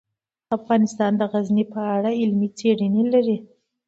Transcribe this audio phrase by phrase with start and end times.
[0.57, 3.37] افغانستان د غزني په اړه علمي څېړنې لري.